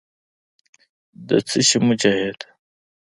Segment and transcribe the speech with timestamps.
[1.27, 2.39] د څه شي مجاهد.